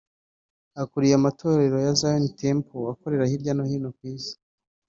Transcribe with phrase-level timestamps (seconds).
[0.85, 4.35] ukuriye amatorero ya Zion Temple akorera hirya no hino ku isi